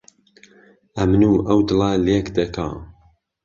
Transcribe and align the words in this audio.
ئهمن 0.95 1.21
و 1.29 1.35
ئهو 1.47 1.59
دڵه 1.67 1.89
لێک 2.05 2.25
دهکا 2.35 2.67